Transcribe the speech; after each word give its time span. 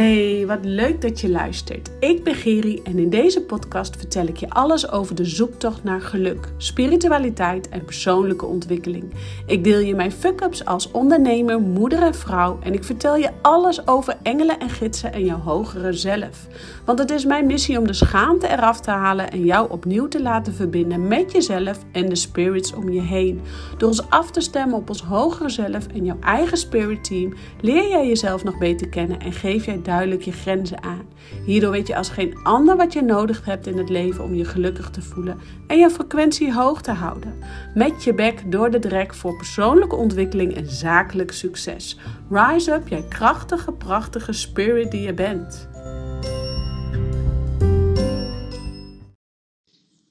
Hey, 0.00 0.46
wat 0.46 0.58
leuk 0.62 1.00
dat 1.00 1.20
je 1.20 1.30
luistert. 1.30 1.90
Ik 1.98 2.24
ben 2.24 2.34
Geri 2.34 2.80
en 2.84 2.98
in 2.98 3.10
deze 3.10 3.42
podcast 3.42 3.96
vertel 3.96 4.26
ik 4.26 4.36
je 4.36 4.50
alles 4.50 4.90
over 4.90 5.14
de 5.14 5.24
zoektocht 5.24 5.84
naar 5.84 6.00
geluk, 6.00 6.52
spiritualiteit 6.56 7.68
en 7.68 7.84
persoonlijke 7.84 8.46
ontwikkeling. 8.46 9.12
Ik 9.46 9.64
deel 9.64 9.78
je 9.78 9.94
mijn 9.94 10.12
fuck-ups 10.12 10.64
als 10.64 10.90
ondernemer, 10.90 11.60
moeder 11.60 12.02
en 12.02 12.14
vrouw 12.14 12.58
en 12.62 12.72
ik 12.72 12.84
vertel 12.84 13.16
je 13.16 13.30
alles 13.42 13.86
over 13.86 14.16
engelen 14.22 14.58
en 14.58 14.70
gidsen 14.70 15.12
en 15.12 15.24
jouw 15.24 15.40
hogere 15.40 15.92
zelf. 15.92 16.46
Want 16.84 16.98
het 16.98 17.10
is 17.10 17.24
mijn 17.24 17.46
missie 17.46 17.78
om 17.78 17.86
de 17.86 17.92
schaamte 17.92 18.48
eraf 18.48 18.80
te 18.80 18.90
halen 18.90 19.30
en 19.30 19.44
jou 19.44 19.70
opnieuw 19.70 20.08
te 20.08 20.22
laten 20.22 20.54
verbinden 20.54 21.08
met 21.08 21.32
jezelf 21.32 21.78
en 21.92 22.08
de 22.08 22.16
spirits 22.16 22.74
om 22.74 22.90
je 22.90 23.00
heen. 23.00 23.40
Door 23.78 23.88
ons 23.88 24.10
af 24.10 24.30
te 24.30 24.40
stemmen 24.40 24.76
op 24.76 24.88
ons 24.88 25.02
hogere 25.02 25.48
zelf 25.48 25.86
en 25.86 26.04
jouw 26.04 26.18
eigen 26.20 26.56
spirit 26.56 27.04
team 27.04 27.34
leer 27.60 27.88
jij 27.88 28.06
jezelf 28.06 28.44
nog 28.44 28.58
beter 28.58 28.88
kennen 28.88 29.20
en 29.20 29.32
geef 29.32 29.64
jij 29.64 29.80
duidelijk 29.90 30.22
je 30.22 30.32
grenzen 30.32 30.82
aan. 30.82 31.04
Hierdoor 31.44 31.70
weet 31.70 31.86
je 31.86 31.96
als 31.96 32.08
geen 32.08 32.38
ander 32.42 32.76
wat 32.76 32.92
je 32.92 33.02
nodig 33.02 33.44
hebt 33.44 33.66
in 33.66 33.78
het 33.78 33.88
leven 33.88 34.24
om 34.24 34.34
je 34.34 34.44
gelukkig 34.44 34.90
te 34.90 35.02
voelen 35.02 35.38
en 35.66 35.78
je 35.78 35.90
frequentie 35.90 36.54
hoog 36.54 36.82
te 36.82 36.90
houden. 36.90 37.34
Met 37.74 38.04
je 38.04 38.14
bek 38.14 38.52
door 38.52 38.70
de 38.70 38.78
drek 38.78 39.14
voor 39.14 39.36
persoonlijke 39.36 39.96
ontwikkeling 39.96 40.56
en 40.56 40.66
zakelijk 40.66 41.32
succes. 41.32 41.98
Rise 42.30 42.72
up, 42.72 42.88
jij 42.88 43.04
krachtige, 43.08 43.72
prachtige 43.72 44.32
spirit 44.32 44.90
die 44.90 45.00
je 45.00 45.14
bent. 45.14 45.69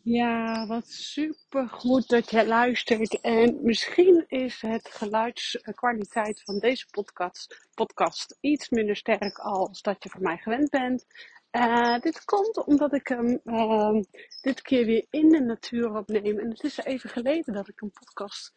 Ja, 0.09 0.67
wat 0.67 0.87
super 0.87 1.69
goed 1.69 2.07
dat 2.07 2.29
je 2.29 2.47
luistert. 2.47 3.19
En 3.21 3.59
misschien 3.61 4.25
is 4.27 4.61
het 4.61 4.89
geluidskwaliteit 4.91 6.41
van 6.41 6.59
deze 6.59 6.85
podcast, 6.91 7.69
podcast 7.73 8.37
iets 8.39 8.69
minder 8.69 8.95
sterk 8.95 9.37
als 9.37 9.81
dat 9.81 10.03
je 10.03 10.09
van 10.09 10.21
mij 10.21 10.37
gewend 10.37 10.69
bent. 10.69 11.05
Uh, 11.51 11.99
dit 11.99 12.25
komt 12.25 12.65
omdat 12.65 12.93
ik 12.93 13.07
hem 13.07 13.39
uh, 13.43 14.01
dit 14.41 14.61
keer 14.61 14.85
weer 14.85 15.05
in 15.09 15.29
de 15.29 15.41
natuur 15.41 15.95
opneem. 15.95 16.39
En 16.39 16.49
het 16.49 16.63
is 16.63 16.77
even 16.77 17.09
geleden 17.09 17.53
dat 17.53 17.67
ik 17.67 17.81
een 17.81 17.91
podcast 17.91 18.53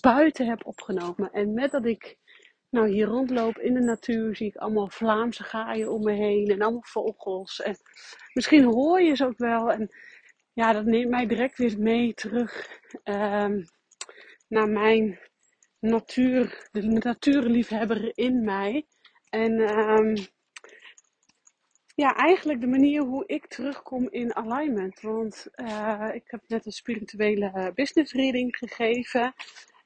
buiten 0.00 0.46
heb 0.46 0.66
opgenomen. 0.66 1.32
En 1.32 1.54
met 1.54 1.70
dat 1.70 1.84
ik 1.84 2.18
nou, 2.70 2.88
hier 2.88 3.06
rondloop 3.06 3.58
in 3.58 3.74
de 3.74 3.80
natuur, 3.80 4.36
zie 4.36 4.46
ik 4.46 4.56
allemaal 4.56 4.88
Vlaamse 4.88 5.42
gaaien 5.42 5.92
om 5.92 6.02
me 6.02 6.12
heen 6.12 6.50
en 6.50 6.62
allemaal 6.62 6.84
vogels. 6.84 7.60
En 7.60 7.76
misschien 8.32 8.64
hoor 8.64 9.02
je 9.02 9.16
ze 9.16 9.26
ook 9.26 9.38
wel. 9.38 9.72
En 9.72 9.90
ja, 10.58 10.72
dat 10.72 10.84
neemt 10.84 11.10
mij 11.10 11.26
direct 11.26 11.58
weer 11.58 11.78
mee 11.78 12.14
terug 12.14 12.80
um, 13.04 13.64
naar 14.48 14.68
mijn 14.68 15.18
natuur, 15.80 16.68
de 16.72 16.82
natuurliefhebber 16.82 18.18
in 18.18 18.44
mij. 18.44 18.86
En 19.28 19.78
um, 19.78 20.14
ja, 21.94 22.14
eigenlijk 22.14 22.60
de 22.60 22.66
manier 22.66 23.02
hoe 23.02 23.26
ik 23.26 23.46
terugkom 23.46 24.08
in 24.10 24.34
alignment. 24.34 25.00
Want 25.00 25.46
uh, 25.54 26.08
ik 26.12 26.24
heb 26.24 26.40
net 26.46 26.66
een 26.66 26.72
spirituele 26.72 27.72
business 27.74 28.12
reading 28.12 28.56
gegeven. 28.56 29.34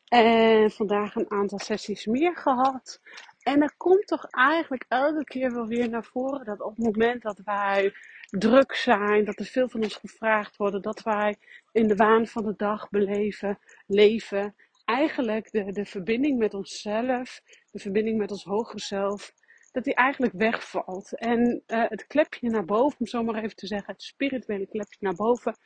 En 0.08 0.70
vandaag 0.70 1.14
een 1.14 1.30
aantal 1.30 1.58
sessies 1.58 2.06
meer 2.06 2.36
gehad. 2.36 3.00
En 3.42 3.62
er 3.62 3.74
komt 3.76 4.06
toch 4.06 4.26
eigenlijk 4.30 4.84
elke 4.88 5.24
keer 5.24 5.52
wel 5.52 5.66
weer 5.66 5.88
naar 5.88 6.04
voren 6.04 6.44
dat 6.44 6.60
op 6.60 6.76
het 6.76 6.84
moment 6.84 7.22
dat 7.22 7.40
wij 7.44 7.92
druk 8.38 8.74
zijn, 8.74 9.24
dat 9.24 9.38
er 9.38 9.44
veel 9.44 9.68
van 9.68 9.82
ons 9.82 9.96
gevraagd 9.96 10.56
wordt, 10.56 10.82
dat 10.82 11.02
wij 11.02 11.36
in 11.72 11.88
de 11.88 11.96
waan 11.96 12.26
van 12.26 12.44
de 12.44 12.54
dag 12.56 12.90
beleven, 12.90 13.58
leven, 13.86 14.54
eigenlijk 14.84 15.50
de, 15.50 15.72
de 15.72 15.84
verbinding 15.84 16.38
met 16.38 16.54
onszelf, 16.54 17.40
de 17.70 17.78
verbinding 17.78 18.18
met 18.18 18.30
ons 18.30 18.44
hogere 18.44 18.80
zelf, 18.80 19.32
dat 19.72 19.84
die 19.84 19.94
eigenlijk 19.94 20.32
wegvalt. 20.36 21.18
En 21.18 21.62
uh, 21.66 21.84
het 21.88 22.06
klepje 22.06 22.50
naar 22.50 22.64
boven, 22.64 23.00
om 23.00 23.06
zo 23.06 23.22
maar 23.22 23.42
even 23.42 23.56
te 23.56 23.66
zeggen, 23.66 23.92
het 23.92 24.02
spirituele 24.02 24.66
klepje 24.66 24.98
naar 25.00 25.14
boven, 25.14 25.56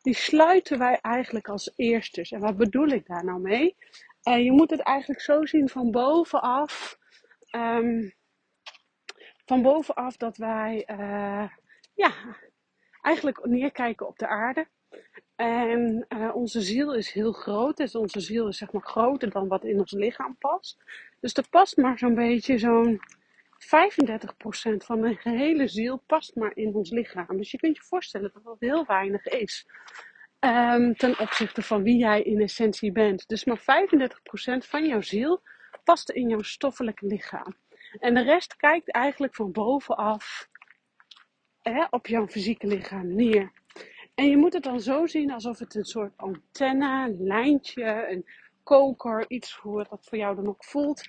die 0.00 0.14
sluiten 0.14 0.78
wij 0.78 0.98
eigenlijk 1.00 1.48
als 1.48 1.72
eerstes. 1.76 2.32
En 2.32 2.40
wat 2.40 2.56
bedoel 2.56 2.88
ik 2.88 3.06
daar 3.06 3.24
nou 3.24 3.40
mee? 3.40 3.76
Uh, 4.28 4.44
je 4.44 4.52
moet 4.52 4.70
het 4.70 4.80
eigenlijk 4.80 5.20
zo 5.20 5.44
zien 5.44 5.68
van 5.68 5.90
bovenaf. 5.90 6.98
Um, 7.50 8.14
van 9.46 9.62
bovenaf 9.62 10.16
dat 10.16 10.36
wij 10.36 10.88
uh, 10.90 11.48
ja, 11.94 12.12
eigenlijk 13.02 13.46
neerkijken 13.46 14.06
op 14.06 14.18
de 14.18 14.28
aarde. 14.28 14.66
En 15.36 16.06
uh, 16.08 16.34
onze 16.34 16.60
ziel 16.60 16.94
is 16.94 17.10
heel 17.10 17.32
groot. 17.32 17.76
Dus 17.76 17.94
onze 17.94 18.20
ziel 18.20 18.48
is 18.48 18.56
zeg 18.56 18.72
maar 18.72 18.82
groter 18.82 19.30
dan 19.30 19.48
wat 19.48 19.64
in 19.64 19.78
ons 19.78 19.92
lichaam 19.92 20.36
past. 20.38 20.82
Dus 21.20 21.34
er 21.34 21.48
past 21.48 21.76
maar 21.76 21.98
zo'n 21.98 22.14
beetje 22.14 22.58
zo'n 22.58 23.00
35% 23.62 24.76
van 24.76 25.00
de 25.00 25.14
gehele 25.14 25.68
ziel 25.68 26.02
past 26.06 26.34
maar 26.34 26.52
in 26.54 26.74
ons 26.74 26.90
lichaam. 26.90 27.36
Dus 27.36 27.50
je 27.50 27.58
kunt 27.58 27.76
je 27.76 27.82
voorstellen 27.82 28.30
dat 28.34 28.44
dat 28.44 28.60
heel 28.60 28.86
weinig 28.86 29.26
is. 29.26 29.66
Um, 30.40 30.96
ten 30.96 31.18
opzichte 31.18 31.62
van 31.62 31.82
wie 31.82 31.96
jij 31.96 32.22
in 32.22 32.40
essentie 32.40 32.92
bent. 32.92 33.28
Dus 33.28 33.44
maar 33.44 33.60
35% 33.60 33.62
van 34.58 34.86
jouw 34.86 35.00
ziel 35.00 35.42
past 35.84 36.10
in 36.10 36.28
jouw 36.28 36.42
stoffelijke 36.42 37.06
lichaam. 37.06 37.56
En 38.00 38.14
de 38.14 38.22
rest 38.22 38.56
kijkt 38.56 38.90
eigenlijk 38.90 39.34
van 39.34 39.52
bovenaf 39.52 40.48
op 41.90 42.06
jouw 42.06 42.26
fysieke 42.26 42.66
lichaam 42.66 43.14
neer. 43.14 43.52
En 44.14 44.28
je 44.28 44.36
moet 44.36 44.52
het 44.52 44.62
dan 44.62 44.80
zo 44.80 45.06
zien 45.06 45.32
alsof 45.32 45.58
het 45.58 45.74
een 45.74 45.84
soort 45.84 46.12
antenne, 46.16 47.16
lijntje, 47.18 48.06
een 48.10 48.26
koker, 48.62 49.24
iets 49.28 49.56
hoe 49.56 49.86
dat 49.88 50.06
voor 50.06 50.18
jou 50.18 50.36
dan 50.36 50.46
ook 50.46 50.64
voelt, 50.64 51.08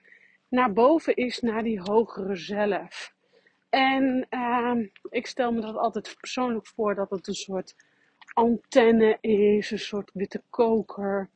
naar 0.49 0.73
boven 0.73 1.15
is 1.15 1.39
naar 1.39 1.63
die 1.63 1.81
hogere 1.81 2.35
zelf. 2.35 3.13
En 3.69 4.27
uh, 4.29 4.87
ik 5.09 5.27
stel 5.27 5.51
me 5.51 5.61
dat 5.61 5.75
altijd 5.75 6.15
persoonlijk 6.19 6.67
voor 6.67 6.95
dat 6.95 7.09
het 7.09 7.27
een 7.27 7.33
soort 7.33 7.75
antenne 8.33 9.17
is, 9.21 9.71
een 9.71 9.79
soort 9.79 10.11
witte 10.13 10.43
koker. 10.49 11.29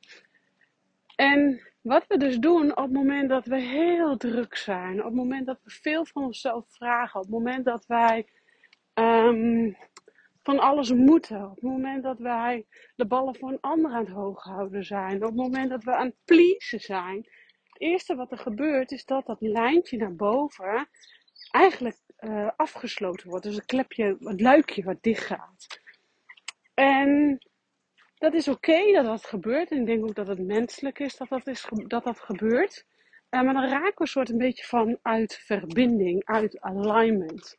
En 1.15 1.61
wat 1.81 2.05
we 2.07 2.17
dus 2.17 2.37
doen 2.37 2.71
op 2.71 2.83
het 2.83 2.93
moment 2.93 3.29
dat 3.29 3.45
we 3.45 3.61
heel 3.61 4.17
druk 4.17 4.55
zijn, 4.55 4.99
op 4.99 5.05
het 5.05 5.13
moment 5.13 5.45
dat 5.45 5.59
we 5.63 5.69
veel 5.69 6.05
van 6.05 6.23
onszelf 6.23 6.65
vragen, 6.69 7.19
op 7.19 7.25
het 7.25 7.35
moment 7.35 7.65
dat 7.65 7.85
wij 7.85 8.27
um, 8.99 9.77
van 10.43 10.59
alles 10.59 10.91
moeten. 10.91 11.43
Op 11.43 11.55
het 11.55 11.63
moment 11.63 12.03
dat 12.03 12.19
wij 12.19 12.65
de 12.95 13.05
ballen 13.05 13.35
voor 13.35 13.49
een 13.49 13.61
ander 13.61 13.91
aan 13.91 14.05
het 14.05 14.13
hoog 14.13 14.43
houden 14.43 14.83
zijn. 14.83 15.15
Op 15.15 15.21
het 15.21 15.35
moment 15.35 15.69
dat 15.69 15.83
we 15.83 15.95
aan 15.95 16.05
het 16.05 16.25
pleasen 16.25 16.79
zijn. 16.79 17.17
Het 17.63 17.81
eerste 17.81 18.15
wat 18.15 18.31
er 18.31 18.37
gebeurt 18.37 18.91
is 18.91 19.05
dat 19.05 19.25
dat 19.25 19.37
lijntje 19.39 19.97
naar 19.97 20.15
boven 20.15 20.89
eigenlijk 21.51 21.97
uh, 22.19 22.49
afgesloten 22.55 23.29
wordt. 23.29 23.43
Dus 23.45 23.55
het 23.55 23.65
klepje, 23.65 24.17
het 24.19 24.41
luikje 24.41 24.83
wat 24.83 24.97
dicht 25.01 25.25
gaat. 25.25 25.79
En 26.73 27.39
dat 28.17 28.33
is 28.33 28.47
oké 28.47 28.91
dat 28.91 29.05
dat 29.05 29.25
gebeurt. 29.25 29.71
En 29.71 29.79
ik 29.79 29.85
denk 29.85 30.03
ook 30.03 30.15
dat 30.15 30.27
het 30.27 30.39
menselijk 30.39 30.99
is 30.99 31.17
dat 31.17 31.29
dat, 31.29 31.47
is, 31.47 31.67
dat, 31.87 32.03
dat 32.03 32.19
gebeurt. 32.19 32.85
Uh, 33.29 33.41
maar 33.41 33.53
dan 33.53 33.69
raken 33.69 33.93
we 33.95 34.01
een 34.01 34.07
soort 34.07 34.29
een 34.29 34.37
beetje 34.37 34.65
van 34.65 34.99
uit 35.01 35.33
verbinding, 35.33 36.25
uit 36.25 36.61
alignment. 36.61 37.57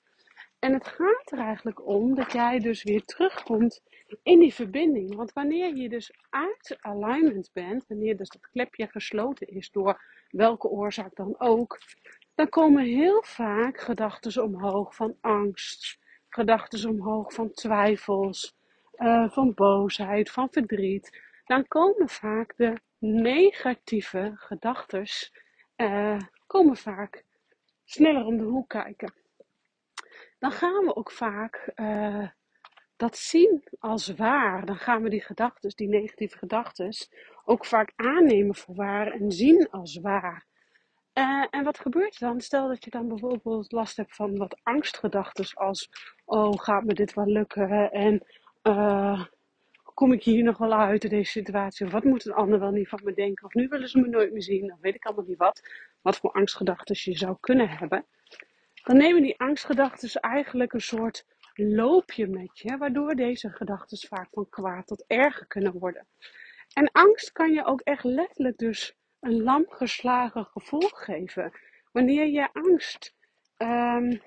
En 0.59 0.73
het 0.73 0.89
gaat 0.89 1.33
er 1.33 1.39
eigenlijk 1.39 1.87
om 1.87 2.15
dat 2.15 2.33
jij 2.33 2.59
dus 2.59 2.83
weer 2.83 3.05
terugkomt 3.05 3.83
in 4.23 4.39
die 4.39 4.55
verbinding. 4.55 5.15
Want 5.15 5.33
wanneer 5.33 5.77
je 5.77 5.89
dus 5.89 6.13
uit 6.31 6.77
alignment 6.81 7.51
bent, 7.53 7.85
wanneer 7.89 8.17
dus 8.17 8.29
dat 8.29 8.51
klepje 8.51 8.87
gesloten 8.87 9.47
is 9.47 9.71
door 9.71 10.03
welke 10.31 10.69
oorzaak 10.69 11.15
dan 11.15 11.41
ook, 11.41 11.79
dan 12.35 12.49
komen 12.49 12.85
heel 12.85 13.23
vaak 13.23 13.81
gedachten 13.81 14.43
omhoog 14.43 14.95
van 14.95 15.17
angst, 15.21 15.99
gedachten 16.29 16.89
omhoog 16.89 17.33
van 17.33 17.51
twijfels, 17.51 18.57
uh, 18.97 19.31
van 19.31 19.55
boosheid, 19.55 20.31
van 20.31 20.49
verdriet. 20.51 21.21
Dan 21.45 21.69
komen 21.69 22.09
vaak 22.09 22.57
de 22.57 22.81
negatieve 22.99 24.33
gedachten 24.35 25.07
uh, 25.77 26.19
komen 26.47 26.77
vaak 26.77 27.25
sneller 27.85 28.25
om 28.25 28.37
de 28.37 28.45
hoek 28.45 28.69
kijken 28.69 29.13
dan 30.39 30.53
gaan 30.53 30.85
we 30.85 30.97
ook 30.97 31.11
vaak 31.11 31.73
uh, 31.77 32.29
dat 32.97 33.17
zien 33.17 33.63
als 33.79 34.09
waar. 34.09 34.67
Dan 34.67 34.77
gaan 34.77 35.03
we 35.03 35.09
die 35.09 35.23
gedachten, 35.23 35.73
die 35.77 35.89
negatieve 35.89 36.39
gedachten, 36.39 36.95
ook 37.45 37.65
vaak 37.65 37.93
aannemen 37.97 38.55
voor 38.55 38.75
waar 38.75 39.07
en 39.13 39.33
zien 39.33 39.71
als 39.71 39.97
waar. 39.97 40.47
Uh, 41.15 41.47
en 41.51 41.65
wat 41.65 41.79
gebeurt 41.79 42.15
er 42.15 42.29
dan? 42.29 42.41
Stel 42.41 42.69
dat 42.69 42.85
je 42.85 42.91
dan 42.91 43.09
bijvoorbeeld 43.09 43.73
last 43.73 43.97
hebt 43.97 44.15
van 44.15 44.37
wat 44.37 44.61
angstgedachten 44.63 45.47
als, 45.55 45.91
oh 46.25 46.59
gaat 46.59 46.85
me 46.85 46.95
dit 46.95 47.15
wel 47.15 47.27
lukken 47.27 47.91
en 47.93 48.23
uh, 48.63 49.25
kom 49.95 50.13
ik 50.13 50.23
hier 50.23 50.45
nog 50.45 50.59
wel 50.59 50.73
uit 50.73 51.05
in 51.05 51.11
deze 51.11 51.31
situatie? 51.31 51.87
Of 51.87 51.93
wat 51.93 52.05
moet 52.05 52.27
een 52.27 52.33
ander 52.33 52.61
wel 52.61 52.71
niet 52.71 52.89
van 52.89 53.01
me 53.05 53.15
denken? 53.15 53.47
Of 53.47 53.55
nu 53.55 53.69
willen 53.69 53.89
ze 53.89 54.01
me 54.01 54.09
nooit 54.09 54.33
meer 54.33 54.43
zien? 54.43 54.67
Dan 54.67 54.79
weet 54.81 54.95
ik 54.95 55.05
allemaal 55.05 55.25
niet 55.25 55.39
wat. 55.39 55.69
Wat 56.03 56.17
voor 56.17 56.33
angstgedachten 56.33 56.97
je 56.99 57.19
zou 57.19 57.37
kunnen 57.41 57.69
hebben 57.69 58.07
dan 58.89 58.97
nemen 58.97 59.23
die 59.23 59.41
angstgedachten 59.41 60.21
eigenlijk 60.21 60.73
een 60.73 60.81
soort 60.81 61.25
loopje 61.55 62.27
met 62.27 62.59
je, 62.59 62.77
waardoor 62.77 63.15
deze 63.15 63.51
gedachten 63.51 64.09
vaak 64.09 64.29
van 64.31 64.49
kwaad 64.49 64.87
tot 64.87 65.05
erger 65.07 65.47
kunnen 65.47 65.73
worden. 65.73 66.07
En 66.73 66.91
angst 66.93 67.33
kan 67.33 67.53
je 67.53 67.65
ook 67.65 67.81
echt 67.81 68.05
letterlijk 68.05 68.59
dus 68.59 68.97
een 69.21 69.43
lam 69.43 69.67
geslagen 69.69 70.45
gevoel 70.45 70.89
geven. 70.89 71.53
Wanneer 71.93 72.27
je 72.27 72.49
angst 72.53 73.15
um, 73.59 74.23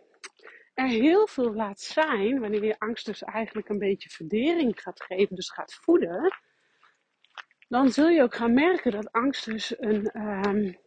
er 0.74 0.88
heel 0.88 1.28
veel 1.28 1.54
laat 1.54 1.80
zijn, 1.80 2.40
wanneer 2.40 2.66
je 2.66 2.80
angst 2.80 3.06
dus 3.06 3.24
eigenlijk 3.24 3.70
een 3.70 3.80
beetje 3.80 4.10
verdering 4.10 4.82
gaat 4.82 5.04
geven, 5.04 5.36
dus 5.36 5.50
gaat 5.50 5.74
voeden, 5.74 6.38
dan 7.68 7.92
zul 7.92 8.08
je 8.08 8.22
ook 8.22 8.36
gaan 8.36 8.54
merken 8.54 8.92
dat 8.92 9.12
angst 9.12 9.46
dus 9.46 9.80
een. 9.80 10.22
Um, 10.48 10.80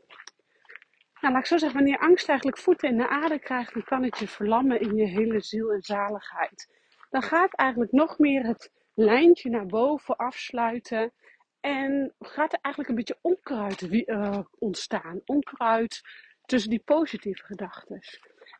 nou, 1.24 1.36
laat 1.36 1.44
ik 1.44 1.58
zo 1.58 1.58
zeggen, 1.58 1.78
wanneer 1.78 1.98
angst 1.98 2.28
eigenlijk 2.28 2.58
voeten 2.58 2.88
in 2.88 2.96
de 2.96 3.08
aarde 3.08 3.38
krijgt, 3.38 3.74
dan 3.74 3.84
kan 3.84 4.02
het 4.02 4.18
je 4.18 4.28
verlammen 4.28 4.80
in 4.80 4.94
je 4.94 5.06
hele 5.06 5.40
ziel 5.40 5.72
en 5.72 5.82
zaligheid. 5.82 6.68
Dan 7.10 7.22
gaat 7.22 7.54
eigenlijk 7.54 7.92
nog 7.92 8.18
meer 8.18 8.46
het 8.46 8.70
lijntje 8.94 9.50
naar 9.50 9.66
boven 9.66 10.16
afsluiten. 10.16 11.12
En 11.60 12.14
gaat 12.18 12.52
er 12.52 12.58
eigenlijk 12.60 12.88
een 12.88 13.04
beetje 13.04 13.18
onkruid 13.20 13.82
uh, 13.82 14.38
ontstaan. 14.58 15.20
Onkruid 15.24 16.00
tussen 16.44 16.70
die 16.70 16.82
positieve 16.84 17.44
gedachten. 17.44 18.00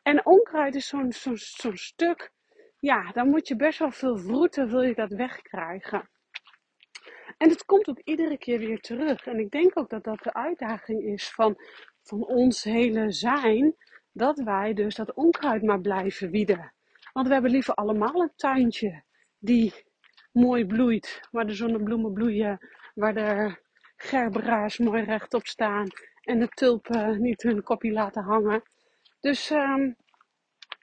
En 0.03 0.27
onkruid 0.27 0.75
is 0.75 0.89
zo'n 0.89 1.77
stuk, 1.77 2.33
ja, 2.79 3.13
dan 3.13 3.29
moet 3.29 3.49
je 3.49 3.57
best 3.57 3.79
wel 3.79 3.91
veel 3.91 4.19
vroeten, 4.19 4.69
wil 4.69 4.83
je 4.83 4.95
dat 4.95 5.13
wegkrijgen. 5.13 6.09
En 7.39 7.49
het 7.49 7.65
komt 7.65 7.89
ook 7.89 8.01
iedere 8.05 8.39
keer 8.39 8.59
weer 8.59 8.81
terug. 8.81 9.27
En 9.27 9.39
ik 9.39 9.51
denk 9.51 9.79
ook 9.79 9.91
dat 9.91 10.05
dat 10.05 10.23
de 10.23 10.33
uitdaging 10.33 11.03
is 11.03 11.31
van, 11.31 11.57
van 12.05 12.27
ons 12.27 12.65
hele 12.65 13.13
zijn. 13.13 13.75
Dat 14.13 14.39
wij 14.39 14.75
dus 14.75 14.95
dat 14.95 15.15
onkruid 15.15 15.63
maar 15.63 15.81
blijven 15.81 16.31
wieden. 16.31 16.73
Want 17.13 17.27
we 17.27 17.33
hebben 17.33 17.51
liever 17.51 17.75
allemaal 17.75 18.15
een 18.15 18.33
tuintje 18.37 19.03
die 19.39 19.73
mooi 20.33 20.67
bloeit. 20.67 21.21
Waar 21.31 21.47
de 21.47 21.55
zonnebloemen 21.55 22.13
bloeien. 22.13 22.69
Waar 22.95 23.15
de 23.15 23.57
gerberaars 23.97 24.79
mooi 24.79 25.03
rechtop 25.03 25.47
staan. 25.47 25.87
En 26.21 26.39
de 26.39 26.49
tulpen 26.49 27.23
niet 27.23 27.43
hun 27.43 27.63
kopje 27.63 27.93
laten 27.93 28.23
hangen. 28.23 28.63
Dus 29.21 29.51
um, 29.51 29.97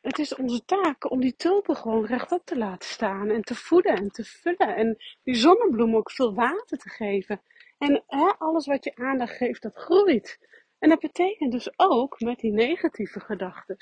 het 0.02 0.20
is 0.20 0.36
onze 0.36 0.66
taak 0.66 1.12
om 1.12 1.20
die 1.20 1.36
tulpen 1.36 1.76
gewoon 1.76 2.06
rechtop 2.06 2.46
te 2.46 2.58
laten 2.58 2.90
staan 2.90 3.30
en 3.30 3.42
te 3.42 3.56
voeden 3.56 3.96
en 3.96 4.12
te 4.12 4.24
vullen. 4.24 4.76
En 4.76 4.98
die 5.24 5.36
zonnebloem 5.36 5.96
ook 5.96 6.12
veel 6.12 6.34
water 6.34 6.78
te 6.78 6.90
geven. 6.90 7.42
En 7.78 8.04
hè, 8.08 8.32
alles 8.38 8.66
wat 8.66 8.84
je 8.84 8.96
aandacht 8.96 9.36
geeft, 9.36 9.62
dat 9.62 9.76
groeit. 9.76 10.40
En 10.82 10.90
dat 10.90 11.00
betekent 11.00 11.52
dus 11.52 11.80
ook 11.80 12.20
met 12.20 12.40
die 12.40 12.52
negatieve 12.52 13.20
gedachten. 13.20 13.78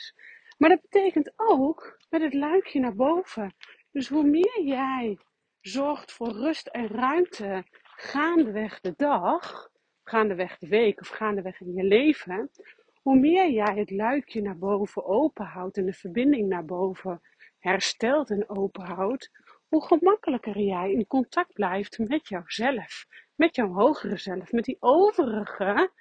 Maar 0.58 0.70
dat 0.70 0.82
betekent 0.82 1.34
ook 1.36 2.00
met 2.10 2.22
het 2.22 2.34
luikje 2.34 2.80
naar 2.80 2.96
boven. 2.96 3.56
Dus 3.92 4.08
hoe 4.08 4.24
meer 4.24 4.62
jij 4.64 5.18
zorgt 5.62 6.12
voor 6.12 6.32
rust 6.32 6.68
en 6.68 6.88
ruimte 6.88 7.64
gaandeweg 7.82 8.80
de 8.80 8.94
dag, 8.98 9.70
gaandeweg 10.04 10.58
de 10.58 10.68
week 10.68 11.02
of 11.02 11.08
gaandeweg 11.08 11.62
in 11.62 11.74
je 11.74 11.84
leven, 11.84 12.52
hoe 13.02 13.20
meer 13.20 13.50
jij 13.50 13.76
het 13.76 13.92
luikje 13.92 14.42
naar 14.42 14.58
boven 14.58 15.06
open 15.06 15.46
houdt 15.46 15.78
en 15.78 15.86
de 15.86 15.94
verbinding 15.94 16.48
naar 16.48 16.66
boven 16.66 17.22
herstelt 17.60 18.30
en 18.30 18.50
open 18.50 18.86
houdt, 18.86 19.32
hoe 19.68 19.86
gemakkelijker 19.86 20.60
jij 20.60 20.92
in 20.92 21.08
contact 21.08 21.54
blijft 21.54 21.98
met 21.98 22.28
jouzelf, 22.28 23.06
met 23.36 23.56
jouw 23.56 23.72
hogere 23.74 24.18
zelf, 24.18 24.52
met 24.52 24.64
die 24.66 24.78
overige 24.80 25.92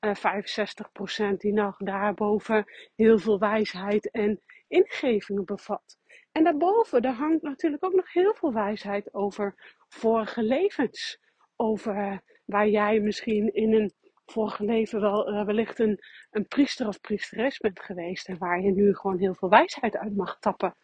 uh, 0.00 1.32
65% 1.32 1.36
die 1.36 1.52
nog 1.52 1.76
daarboven 1.76 2.64
heel 2.94 3.18
veel 3.18 3.38
wijsheid 3.38 4.10
en 4.10 4.40
ingevingen 4.68 5.44
bevat. 5.44 5.98
En 6.32 6.44
daarboven, 6.44 7.02
daar 7.02 7.14
hangt 7.14 7.42
natuurlijk 7.42 7.84
ook 7.84 7.94
nog 7.94 8.12
heel 8.12 8.34
veel 8.34 8.52
wijsheid 8.52 9.14
over 9.14 9.54
vorige 9.88 10.42
levens. 10.42 11.18
Over 11.56 12.22
waar 12.44 12.68
jij 12.68 13.00
misschien 13.00 13.54
in 13.54 13.74
een 13.74 13.92
vorige 14.26 14.64
leven 14.64 15.00
wel 15.00 15.32
uh, 15.32 15.44
wellicht 15.44 15.78
een, 15.78 15.98
een 16.30 16.46
priester 16.46 16.86
of 16.86 17.00
priesteres 17.00 17.58
bent 17.58 17.80
geweest. 17.80 18.28
En 18.28 18.38
waar 18.38 18.60
je 18.60 18.70
nu 18.70 18.94
gewoon 18.94 19.18
heel 19.18 19.34
veel 19.34 19.48
wijsheid 19.48 19.96
uit 19.96 20.16
mag 20.16 20.38
tappen. 20.38 20.74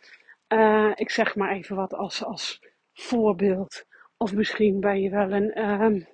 Ik 0.95 1.11
zeg 1.11 1.37
maar 1.37 1.53
even 1.53 1.77
wat 1.77 1.95
als, 1.95 2.25
als 2.25 2.61
voorbeeld. 2.93 3.85
Of 4.17 4.35
misschien 4.35 4.81
ben 4.81 5.01
je 5.01 5.11
wel 5.11 5.33
een, 5.33 5.59
uh, 5.59 6.07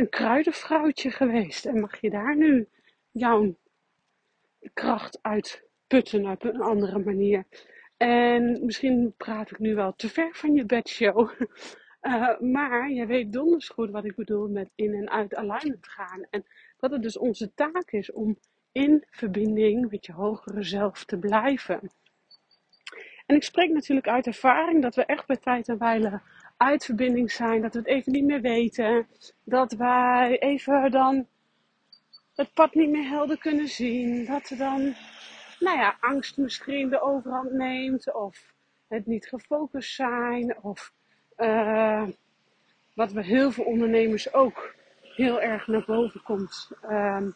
een 0.00 0.08
kruidenvrouwtje 0.08 1.10
geweest. 1.10 1.66
En 1.66 1.80
mag 1.80 2.00
je 2.00 2.10
daar 2.10 2.36
nu 2.36 2.68
jouw 3.10 3.56
kracht 4.74 5.18
uit 5.22 5.64
putten 5.86 6.26
op 6.26 6.44
een 6.44 6.60
andere 6.60 6.98
manier. 6.98 7.44
En 7.96 8.64
misschien 8.64 9.14
praat 9.16 9.50
ik 9.50 9.58
nu 9.58 9.74
wel 9.74 9.94
te 9.96 10.08
ver 10.08 10.34
van 10.34 10.54
je 10.54 10.64
bedshow. 10.64 11.30
Uh, 12.02 12.40
maar 12.56 12.90
je 12.90 13.06
weet 13.06 13.32
donders 13.32 13.68
goed 13.68 13.90
wat 13.90 14.04
ik 14.04 14.14
bedoel 14.14 14.48
met 14.48 14.70
in 14.74 14.94
en 14.94 15.10
uit 15.10 15.34
alignment 15.34 15.88
gaan. 15.88 16.26
En 16.30 16.44
dat 16.78 16.90
het 16.90 17.02
dus 17.02 17.18
onze 17.18 17.54
taak 17.54 17.90
is 17.90 18.12
om 18.12 18.38
in 18.72 19.04
verbinding 19.10 19.90
met 19.90 20.06
je 20.06 20.12
hogere 20.12 20.62
zelf 20.62 21.04
te 21.04 21.18
blijven. 21.18 21.90
En 23.26 23.36
ik 23.36 23.42
spreek 23.42 23.70
natuurlijk 23.70 24.08
uit 24.08 24.26
ervaring 24.26 24.82
dat 24.82 24.94
we 24.94 25.04
echt 25.04 25.26
bij 25.26 25.36
tijd 25.36 25.68
en 25.68 25.78
wijle 25.78 26.20
uit 26.60 26.84
verbinding 26.84 27.30
zijn. 27.32 27.62
Dat 27.62 27.72
we 27.72 27.78
het 27.78 27.88
even 27.88 28.12
niet 28.12 28.24
meer 28.24 28.40
weten. 28.40 29.06
Dat 29.44 29.72
wij 29.72 30.38
even 30.38 30.90
dan 30.90 31.26
het 32.34 32.54
pad 32.54 32.74
niet 32.74 32.90
meer 32.90 33.08
helder 33.08 33.38
kunnen 33.38 33.68
zien. 33.68 34.24
Dat 34.26 34.50
er 34.50 34.56
dan, 34.56 34.94
nou 35.58 35.78
ja, 35.78 35.96
angst 36.00 36.36
misschien 36.36 36.90
de 36.90 37.00
overhand 37.00 37.52
neemt. 37.52 38.14
Of 38.14 38.52
het 38.88 39.06
niet 39.06 39.26
gefocust 39.26 39.94
zijn. 39.94 40.62
Of 40.62 40.92
uh, 41.36 42.08
wat 42.94 43.12
bij 43.12 43.22
heel 43.22 43.50
veel 43.50 43.64
ondernemers 43.64 44.32
ook 44.32 44.74
heel 45.02 45.40
erg 45.40 45.66
naar 45.66 45.84
boven 45.86 46.22
komt, 46.22 46.70
uh, 46.90 47.26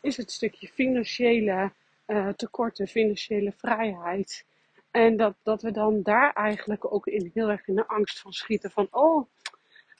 is 0.00 0.16
het 0.16 0.32
stukje 0.32 0.68
financiële 0.68 1.72
uh, 2.06 2.28
tekorten, 2.28 2.86
financiële 2.86 3.52
vrijheid. 3.56 4.46
En 4.94 5.16
dat, 5.16 5.36
dat 5.42 5.62
we 5.62 5.70
dan 5.70 6.02
daar 6.02 6.32
eigenlijk 6.32 6.92
ook 6.92 7.06
in, 7.06 7.30
heel 7.34 7.50
erg 7.50 7.66
in 7.66 7.74
de 7.74 7.86
angst 7.86 8.20
van 8.20 8.32
schieten. 8.32 8.70
Van, 8.70 8.88
oh, 8.90 9.28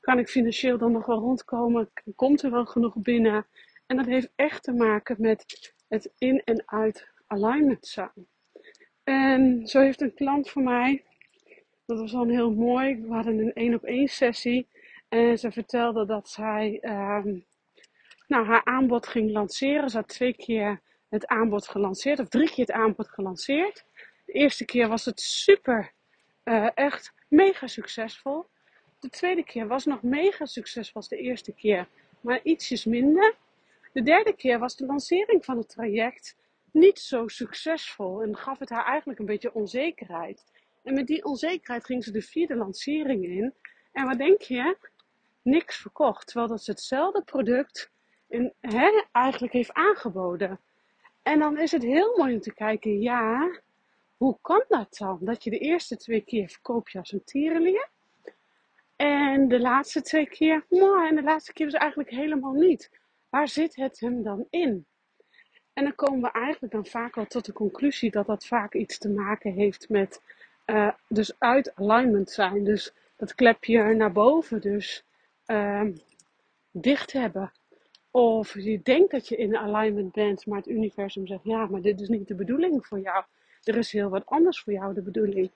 kan 0.00 0.18
ik 0.18 0.28
financieel 0.28 0.78
dan 0.78 0.92
nog 0.92 1.06
wel 1.06 1.18
rondkomen? 1.18 1.90
Komt 2.14 2.42
er 2.42 2.50
wel 2.50 2.64
genoeg 2.64 2.94
binnen? 2.96 3.46
En 3.86 3.96
dat 3.96 4.06
heeft 4.06 4.32
echt 4.36 4.62
te 4.62 4.72
maken 4.72 5.16
met 5.18 5.72
het 5.88 6.12
in- 6.18 6.42
en 6.44 6.62
uit 6.66 7.08
alignment 7.26 7.86
zijn. 7.86 8.26
En 9.04 9.66
zo 9.66 9.80
heeft 9.80 10.00
een 10.00 10.14
klant 10.14 10.50
van 10.50 10.62
mij, 10.62 11.04
dat 11.86 11.98
was 11.98 12.12
dan 12.12 12.28
heel 12.28 12.52
mooi. 12.52 13.00
We 13.00 13.14
hadden 13.14 13.38
een 13.38 13.52
één 13.52 13.74
op 13.74 13.84
één 13.84 14.08
sessie. 14.08 14.68
En 15.08 15.38
ze 15.38 15.52
vertelde 15.52 16.06
dat 16.06 16.28
zij 16.28 16.78
um, 16.82 17.44
nou, 18.26 18.46
haar 18.46 18.64
aanbod 18.64 19.06
ging 19.06 19.30
lanceren. 19.30 19.90
Ze 19.90 19.96
had 19.96 20.08
twee 20.08 20.34
keer 20.34 20.80
het 21.08 21.26
aanbod 21.26 21.68
gelanceerd, 21.68 22.18
of 22.18 22.28
drie 22.28 22.48
keer 22.48 22.66
het 22.66 22.76
aanbod 22.76 23.08
gelanceerd. 23.08 23.84
Eerste 24.34 24.64
keer 24.64 24.88
was 24.88 25.04
het 25.04 25.20
super, 25.20 25.92
uh, 26.44 26.68
echt 26.74 27.12
mega 27.28 27.66
succesvol. 27.66 28.46
De 29.00 29.08
tweede 29.08 29.44
keer 29.44 29.66
was 29.66 29.84
nog 29.84 30.02
mega 30.02 30.44
succesvol 30.44 30.94
als 30.94 31.08
de 31.08 31.16
eerste 31.16 31.52
keer, 31.52 31.88
maar 32.20 32.40
ietsjes 32.42 32.84
minder. 32.84 33.36
De 33.92 34.02
derde 34.02 34.32
keer 34.32 34.58
was 34.58 34.76
de 34.76 34.86
lancering 34.86 35.44
van 35.44 35.56
het 35.56 35.68
traject 35.68 36.36
niet 36.72 36.98
zo 36.98 37.28
succesvol 37.28 38.22
en 38.22 38.36
gaf 38.36 38.58
het 38.58 38.70
haar 38.70 38.84
eigenlijk 38.84 39.18
een 39.18 39.26
beetje 39.26 39.54
onzekerheid. 39.54 40.44
En 40.82 40.94
met 40.94 41.06
die 41.06 41.24
onzekerheid 41.24 41.84
ging 41.84 42.04
ze 42.04 42.10
de 42.10 42.22
vierde 42.22 42.56
lancering 42.56 43.24
in. 43.24 43.54
En 43.92 44.06
wat 44.06 44.18
denk 44.18 44.40
je? 44.40 44.76
Niks 45.42 45.76
verkocht. 45.76 46.26
Terwijl 46.26 46.48
dat 46.48 46.62
ze 46.62 46.70
hetzelfde 46.70 47.22
product 47.22 47.90
in, 48.28 48.52
eigenlijk 49.12 49.52
heeft 49.52 49.72
aangeboden. 49.72 50.60
En 51.22 51.38
dan 51.38 51.58
is 51.58 51.72
het 51.72 51.82
heel 51.82 52.16
mooi 52.16 52.34
om 52.34 52.40
te 52.40 52.54
kijken, 52.54 53.00
ja, 53.00 53.62
hoe 54.24 54.38
kan 54.40 54.64
dat 54.68 54.96
dan? 54.98 55.18
Dat 55.20 55.44
je 55.44 55.50
de 55.50 55.58
eerste 55.58 55.96
twee 55.96 56.20
keer 56.20 56.48
verkoop 56.48 56.88
je 56.88 56.98
als 56.98 57.12
een 57.12 57.24
tierenlier. 57.24 57.88
En 58.96 59.48
de 59.48 59.60
laatste 59.60 60.02
twee 60.02 60.26
keer, 60.26 60.64
mooi, 60.68 61.08
en 61.08 61.14
de 61.14 61.22
laatste 61.22 61.52
keer 61.52 61.66
dus 61.66 61.74
eigenlijk 61.74 62.10
helemaal 62.10 62.52
niet. 62.52 62.90
Waar 63.28 63.48
zit 63.48 63.76
het 63.76 64.00
hem 64.00 64.22
dan 64.22 64.46
in? 64.50 64.86
En 65.72 65.84
dan 65.84 65.94
komen 65.94 66.20
we 66.20 66.30
eigenlijk 66.30 66.72
dan 66.72 66.86
vaak 66.86 67.14
wel 67.14 67.26
tot 67.26 67.44
de 67.44 67.52
conclusie 67.52 68.10
dat 68.10 68.26
dat 68.26 68.46
vaak 68.46 68.74
iets 68.74 68.98
te 68.98 69.08
maken 69.08 69.52
heeft 69.52 69.88
met 69.88 70.20
uh, 70.66 70.90
dus 71.08 71.34
uit 71.38 71.74
alignment 71.74 72.30
zijn. 72.30 72.64
Dus 72.64 72.92
dat 73.16 73.34
klepje 73.34 73.94
naar 73.94 74.12
boven 74.12 74.60
dus 74.60 75.04
uh, 75.46 75.84
dicht 76.70 77.12
hebben. 77.12 77.52
Of 78.10 78.54
je 78.54 78.80
denkt 78.82 79.10
dat 79.10 79.28
je 79.28 79.36
in 79.36 79.56
alignment 79.56 80.12
bent, 80.12 80.46
maar 80.46 80.58
het 80.58 80.68
universum 80.68 81.26
zegt 81.26 81.44
ja, 81.44 81.66
maar 81.66 81.80
dit 81.80 82.00
is 82.00 82.08
niet 82.08 82.28
de 82.28 82.34
bedoeling 82.34 82.86
voor 82.86 83.00
jou. 83.00 83.24
Er 83.64 83.76
is 83.76 83.92
heel 83.92 84.08
wat 84.08 84.26
anders 84.26 84.60
voor 84.60 84.72
jou 84.72 84.94
de 84.94 85.02
bedoeling. 85.02 85.50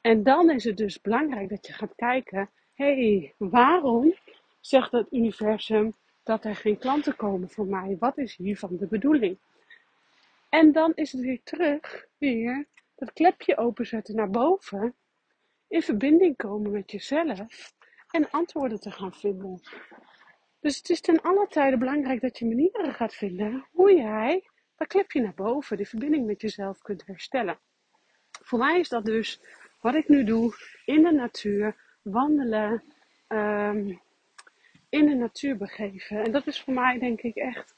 En 0.00 0.22
dan 0.22 0.50
is 0.50 0.64
het 0.64 0.76
dus 0.76 1.00
belangrijk 1.00 1.48
dat 1.48 1.66
je 1.66 1.72
gaat 1.72 1.94
kijken, 1.96 2.50
hey, 2.74 3.34
waarom 3.36 4.14
zegt 4.60 4.92
het 4.92 5.06
universum 5.10 5.94
dat 6.22 6.44
er 6.44 6.56
geen 6.56 6.78
klanten 6.78 7.16
komen 7.16 7.50
voor 7.50 7.66
mij? 7.66 7.96
Wat 7.98 8.18
is 8.18 8.36
hiervan 8.36 8.76
de 8.76 8.86
bedoeling? 8.86 9.38
En 10.48 10.72
dan 10.72 10.92
is 10.94 11.12
het 11.12 11.20
weer 11.20 11.40
terug, 11.44 12.06
weer 12.18 12.66
dat 12.94 13.12
klepje 13.12 13.56
openzetten 13.56 14.16
naar 14.16 14.30
boven, 14.30 14.94
in 15.68 15.82
verbinding 15.82 16.36
komen 16.36 16.70
met 16.70 16.90
jezelf 16.90 17.74
en 18.10 18.30
antwoorden 18.30 18.80
te 18.80 18.90
gaan 18.90 19.14
vinden. 19.14 19.60
Dus 20.60 20.76
het 20.76 20.90
is 20.90 21.00
ten 21.00 21.20
alle 21.20 21.46
tijde 21.48 21.78
belangrijk 21.78 22.20
dat 22.20 22.38
je 22.38 22.46
manieren 22.46 22.94
gaat 22.94 23.14
vinden 23.14 23.66
hoe 23.70 23.94
jij 23.94 24.48
dat 24.76 24.86
klepje 24.86 25.20
naar 25.20 25.34
boven, 25.34 25.76
die 25.76 25.88
verbinding 25.88 26.26
met 26.26 26.40
jezelf 26.40 26.82
kunt 26.82 27.06
herstellen. 27.06 27.58
voor 28.30 28.58
mij 28.58 28.80
is 28.80 28.88
dat 28.88 29.04
dus 29.04 29.40
wat 29.80 29.94
ik 29.94 30.08
nu 30.08 30.24
doe 30.24 30.54
in 30.84 31.02
de 31.02 31.12
natuur, 31.12 31.76
wandelen, 32.02 32.82
ehm, 33.26 33.94
in 34.88 35.06
de 35.06 35.14
natuur 35.14 35.56
begeven. 35.56 36.24
En 36.24 36.32
dat 36.32 36.46
is 36.46 36.62
voor 36.62 36.74
mij 36.74 36.98
denk 36.98 37.20
ik 37.20 37.34
echt 37.34 37.74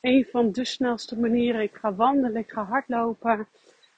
een 0.00 0.26
van 0.30 0.52
de 0.52 0.64
snelste 0.64 1.18
manieren. 1.18 1.60
Ik 1.62 1.74
ga 1.74 1.94
wandelen, 1.94 2.36
ik 2.36 2.50
ga 2.50 2.64
hardlopen. 2.64 3.48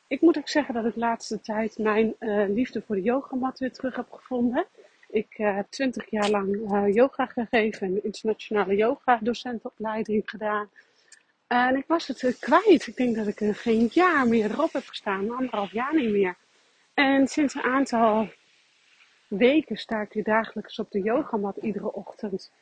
Ik 0.06 0.20
moet 0.20 0.38
ook 0.38 0.48
zeggen 0.48 0.74
dat 0.74 0.84
ik 0.84 0.94
de 0.94 1.00
laatste 1.00 1.40
tijd 1.40 1.78
mijn 1.78 2.14
uh, 2.20 2.48
liefde 2.48 2.82
voor 2.82 2.96
de 2.96 3.02
yogamat 3.02 3.58
weer 3.58 3.72
terug 3.72 3.96
heb 3.96 4.10
gevonden. 4.10 4.66
Ik 5.08 5.34
heb 5.36 5.56
uh, 5.56 5.62
twintig 5.68 6.10
jaar 6.10 6.30
lang 6.30 6.72
uh, 6.72 6.94
yoga 6.94 7.26
gegeven 7.26 7.86
en 7.86 8.04
internationale 8.04 8.76
yoga 8.76 9.18
docentopleiding 9.22 10.22
gedaan. 10.24 10.68
En 11.50 11.76
ik 11.76 11.84
was 11.86 12.06
het 12.06 12.36
kwijt. 12.38 12.86
Ik 12.86 12.96
denk 12.96 13.16
dat 13.16 13.26
ik 13.26 13.40
er 13.40 13.54
geen 13.54 13.88
jaar 13.92 14.28
meer 14.28 14.50
erop 14.50 14.72
heb 14.72 14.86
gestaan, 14.86 15.30
anderhalf 15.30 15.72
jaar 15.72 15.94
niet 15.94 16.10
meer. 16.10 16.36
En 16.94 17.26
sinds 17.28 17.54
een 17.54 17.62
aantal 17.62 18.28
weken 19.28 19.76
sta 19.76 20.00
ik 20.00 20.12
weer 20.12 20.24
dagelijks 20.24 20.78
op 20.78 20.90
de 20.90 21.00
yogamat 21.00 21.56
iedere 21.56 21.92
ochtend. 21.92 22.52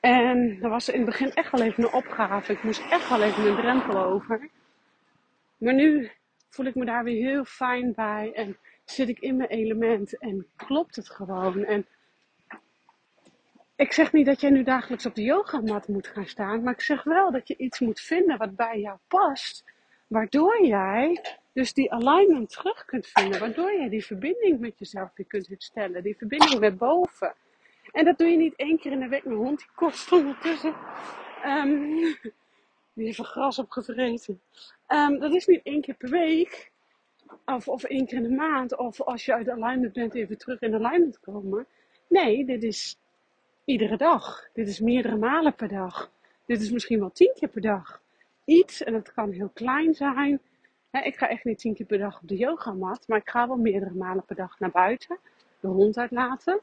En 0.00 0.58
dat 0.60 0.70
was 0.70 0.88
in 0.88 0.96
het 0.96 1.04
begin 1.04 1.32
echt 1.32 1.50
wel 1.50 1.62
even 1.62 1.84
een 1.84 1.92
opgave. 1.92 2.52
Ik 2.52 2.62
moest 2.62 2.82
echt 2.90 3.08
wel 3.08 3.22
even 3.22 3.46
een 3.46 3.56
drempel 3.56 3.98
over. 3.98 4.48
Maar 5.56 5.74
nu 5.74 6.10
voel 6.48 6.66
ik 6.66 6.74
me 6.74 6.84
daar 6.84 7.04
weer 7.04 7.28
heel 7.30 7.44
fijn 7.44 7.92
bij 7.94 8.32
en 8.34 8.56
zit 8.84 9.08
ik 9.08 9.18
in 9.18 9.36
mijn 9.36 9.50
element 9.50 10.18
en 10.18 10.46
klopt 10.56 10.96
het 10.96 11.10
gewoon. 11.10 11.64
En 11.64 11.86
ik 13.78 13.92
zeg 13.92 14.12
niet 14.12 14.26
dat 14.26 14.40
jij 14.40 14.50
nu 14.50 14.62
dagelijks 14.62 15.06
op 15.06 15.14
de 15.14 15.22
yogamat 15.22 15.88
moet 15.88 16.06
gaan 16.06 16.26
staan, 16.26 16.62
maar 16.62 16.72
ik 16.72 16.80
zeg 16.80 17.02
wel 17.02 17.30
dat 17.30 17.48
je 17.48 17.56
iets 17.56 17.80
moet 17.80 18.00
vinden 18.00 18.38
wat 18.38 18.56
bij 18.56 18.80
jou 18.80 18.98
past, 19.08 19.64
waardoor 20.06 20.66
jij 20.66 21.20
dus 21.52 21.72
die 21.72 21.92
alignment 21.92 22.50
terug 22.50 22.84
kunt 22.84 23.06
vinden, 23.06 23.40
waardoor 23.40 23.72
jij 23.72 23.88
die 23.88 24.04
verbinding 24.04 24.60
met 24.60 24.78
jezelf 24.78 25.10
weer 25.14 25.26
kunt 25.26 25.48
herstellen, 25.48 26.02
die 26.02 26.16
verbinding 26.16 26.60
met 26.60 26.78
boven. 26.78 27.34
En 27.92 28.04
dat 28.04 28.18
doe 28.18 28.28
je 28.28 28.36
niet 28.36 28.56
één 28.56 28.78
keer 28.78 28.92
in 28.92 29.00
de 29.00 29.08
week. 29.08 29.24
Mijn 29.24 29.36
hond 29.36 29.58
die 29.58 29.68
kost 29.74 30.12
ondertussen. 30.12 30.74
Um, 31.46 32.00
die 32.92 33.04
heeft 33.04 33.18
er 33.18 33.24
gras 33.24 33.58
opgevreten. 33.58 34.40
Um, 34.88 35.18
dat 35.18 35.34
is 35.34 35.46
niet 35.46 35.60
één 35.62 35.80
keer 35.80 35.94
per 35.94 36.10
week. 36.10 36.70
Of, 37.44 37.68
of 37.68 37.84
één 37.84 38.06
keer 38.06 38.16
in 38.16 38.22
de 38.22 38.34
maand. 38.34 38.76
Of 38.76 39.00
als 39.00 39.24
je 39.24 39.34
uit 39.34 39.48
alignment 39.48 39.92
bent 39.92 40.14
even 40.14 40.38
terug 40.38 40.60
in 40.60 40.74
alignment 40.74 41.20
komen. 41.20 41.66
Nee, 42.08 42.44
dit 42.44 42.62
is 42.62 42.98
iedere 43.68 43.96
dag. 43.96 44.48
Dit 44.52 44.68
is 44.68 44.80
meerdere 44.80 45.16
malen 45.16 45.54
per 45.54 45.68
dag. 45.68 46.10
Dit 46.46 46.60
is 46.60 46.70
misschien 46.70 46.98
wel 46.98 47.12
tien 47.12 47.32
keer 47.34 47.48
per 47.48 47.60
dag. 47.60 48.02
Iets, 48.44 48.82
en 48.82 48.94
het 48.94 49.12
kan 49.12 49.30
heel 49.30 49.50
klein 49.54 49.94
zijn. 49.94 50.40
ik 50.90 51.16
ga 51.16 51.28
echt 51.28 51.44
niet 51.44 51.58
tien 51.58 51.74
keer 51.74 51.86
per 51.86 51.98
dag 51.98 52.20
op 52.22 52.28
de 52.28 52.36
yogamat. 52.36 53.08
Maar 53.08 53.18
ik 53.18 53.28
ga 53.28 53.46
wel 53.48 53.56
meerdere 53.56 53.94
malen 53.94 54.24
per 54.24 54.36
dag 54.36 54.58
naar 54.58 54.70
buiten. 54.70 55.18
De 55.60 55.68
hond 55.68 55.98
uitlaten. 55.98 56.60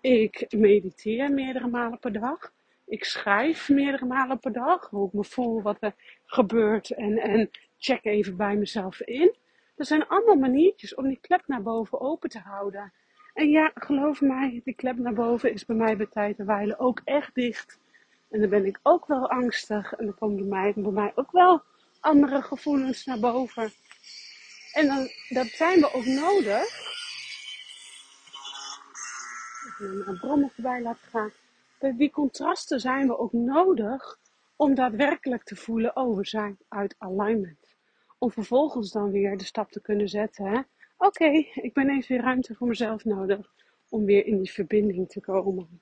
Ik 0.00 0.46
mediteer 0.50 1.32
meerdere 1.32 1.66
malen 1.66 1.98
per 1.98 2.12
dag. 2.12 2.52
Ik 2.86 3.04
schrijf 3.04 3.68
meerdere 3.68 4.04
malen 4.04 4.38
per 4.38 4.52
dag. 4.52 4.90
Hoe 4.90 5.06
ik 5.06 5.12
me 5.12 5.24
voel, 5.24 5.62
wat 5.62 5.76
er 5.80 5.94
gebeurt. 6.24 6.90
En, 6.90 7.18
en 7.18 7.50
check 7.78 8.04
even 8.04 8.36
bij 8.36 8.56
mezelf 8.56 9.00
in. 9.00 9.34
Er 9.76 9.86
zijn 9.86 10.06
allemaal 10.06 10.36
maniertjes 10.36 10.94
om 10.94 11.08
die 11.08 11.18
klep 11.20 11.42
naar 11.46 11.62
boven 11.62 12.00
open 12.00 12.28
te 12.28 12.38
houden. 12.38 12.92
En 13.38 13.50
ja, 13.50 13.70
geloof 13.74 14.20
mij, 14.20 14.60
die 14.64 14.74
klep 14.74 14.96
naar 14.96 15.12
boven 15.12 15.52
is 15.52 15.64
bij 15.64 15.76
mij 15.76 15.96
bij 15.96 16.06
tijd 16.06 16.38
en 16.38 16.46
wijle 16.46 16.78
ook 16.78 17.00
echt 17.04 17.34
dicht. 17.34 17.78
En 18.30 18.40
dan 18.40 18.48
ben 18.48 18.66
ik 18.66 18.78
ook 18.82 19.06
wel 19.06 19.30
angstig. 19.30 19.92
En 19.92 20.04
dan 20.04 20.14
komen 20.14 20.36
bij 20.36 20.46
mij, 20.46 20.72
bij 20.76 20.92
mij 20.92 21.12
ook 21.14 21.32
wel 21.32 21.62
andere 22.00 22.42
gevoelens 22.42 23.04
naar 23.04 23.18
boven. 23.18 23.72
En 24.72 24.86
dan, 24.86 25.08
dat 25.28 25.46
zijn 25.46 25.80
we 25.80 25.92
ook 25.92 26.04
nodig 26.04 26.66
een 29.78 30.18
brommen 30.20 30.50
voorbij 30.50 30.82
laten 30.82 31.08
gaan. 31.10 31.32
Die 31.96 32.10
contrasten 32.10 32.80
zijn 32.80 33.06
we 33.06 33.18
ook 33.18 33.32
nodig 33.32 34.18
om 34.56 34.74
daadwerkelijk 34.74 35.44
te 35.44 35.56
voelen, 35.56 35.96
oh 35.96 36.16
we 36.16 36.26
zijn 36.26 36.58
uit 36.68 36.94
alignment. 36.98 37.76
Om 38.18 38.30
vervolgens 38.30 38.92
dan 38.92 39.10
weer 39.10 39.36
de 39.36 39.44
stap 39.44 39.70
te 39.70 39.80
kunnen 39.80 40.08
zetten. 40.08 40.66
Oké, 40.98 41.28
ik 41.54 41.70
ben 41.72 41.90
even 41.90 42.08
weer 42.08 42.24
ruimte 42.24 42.54
voor 42.54 42.66
mezelf 42.66 43.04
nodig 43.04 43.52
om 43.88 44.04
weer 44.04 44.26
in 44.26 44.38
die 44.38 44.52
verbinding 44.52 45.08
te 45.08 45.20
komen. 45.20 45.80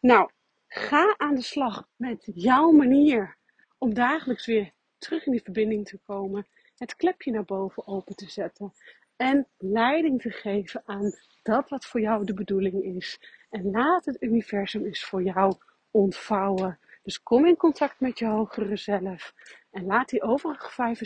Nou, 0.00 0.30
ga 0.66 1.14
aan 1.16 1.34
de 1.34 1.42
slag 1.42 1.88
met 1.96 2.30
jouw 2.34 2.70
manier 2.70 3.36
om 3.78 3.94
dagelijks 3.94 4.46
weer 4.46 4.72
terug 4.98 5.26
in 5.26 5.32
die 5.32 5.42
verbinding 5.42 5.86
te 5.86 5.98
komen. 6.06 6.46
Het 6.76 6.96
klepje 6.96 7.30
naar 7.30 7.44
boven 7.44 7.86
open 7.86 8.16
te 8.16 8.30
zetten. 8.30 8.72
En 9.16 9.46
leiding 9.58 10.20
te 10.20 10.30
geven 10.30 10.82
aan 10.84 11.12
dat 11.42 11.68
wat 11.68 11.86
voor 11.86 12.00
jou 12.00 12.24
de 12.24 12.34
bedoeling 12.34 12.84
is. 12.84 13.20
En 13.50 13.70
laat 13.70 14.04
het 14.04 14.22
universum 14.22 14.84
eens 14.84 15.04
voor 15.04 15.22
jou 15.22 15.54
ontvouwen. 15.90 16.78
Dus 17.02 17.22
kom 17.22 17.46
in 17.46 17.56
contact 17.56 18.00
met 18.00 18.18
je 18.18 18.26
hogere 18.26 18.76
zelf. 18.76 19.34
En 19.70 19.84
laat 19.84 20.08
die 20.08 20.22
overige 20.22 20.96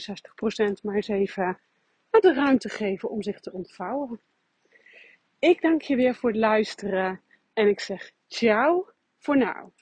65% 0.78 0.82
maar 0.82 0.94
eens 0.94 1.08
even 1.08 1.58
de 2.22 2.34
ruimte 2.34 2.68
geven 2.68 3.10
om 3.10 3.22
zich 3.22 3.40
te 3.40 3.52
ontvouwen. 3.52 4.20
Ik 5.38 5.60
dank 5.60 5.82
je 5.82 5.96
weer 5.96 6.14
voor 6.14 6.30
het 6.30 6.38
luisteren. 6.38 7.20
En 7.52 7.68
ik 7.68 7.80
zeg 7.80 8.12
ciao 8.26 8.88
voor 9.18 9.36
nu. 9.36 9.72